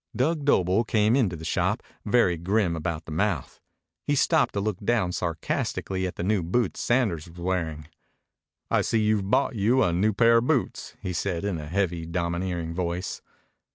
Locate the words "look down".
4.59-5.11